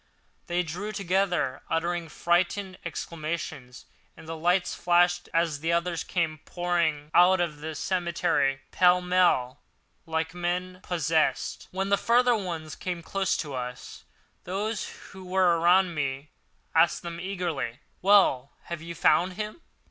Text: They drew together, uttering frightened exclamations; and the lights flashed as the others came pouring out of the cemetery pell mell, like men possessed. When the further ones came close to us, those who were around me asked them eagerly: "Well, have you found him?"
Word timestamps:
They 0.47 0.63
drew 0.63 0.91
together, 0.91 1.61
uttering 1.69 2.09
frightened 2.09 2.79
exclamations; 2.83 3.85
and 4.17 4.27
the 4.27 4.35
lights 4.35 4.73
flashed 4.73 5.29
as 5.31 5.59
the 5.59 5.71
others 5.71 6.03
came 6.03 6.39
pouring 6.39 7.11
out 7.13 7.39
of 7.39 7.59
the 7.59 7.75
cemetery 7.75 8.61
pell 8.71 8.99
mell, 8.99 9.59
like 10.07 10.33
men 10.33 10.79
possessed. 10.81 11.67
When 11.69 11.89
the 11.89 11.97
further 11.97 12.35
ones 12.35 12.75
came 12.75 13.03
close 13.03 13.37
to 13.45 13.53
us, 13.53 14.03
those 14.43 14.89
who 15.11 15.23
were 15.23 15.59
around 15.59 15.93
me 15.93 16.29
asked 16.73 17.03
them 17.03 17.19
eagerly: 17.19 17.79
"Well, 18.01 18.53
have 18.63 18.81
you 18.81 18.95
found 18.95 19.33
him?" 19.33 19.61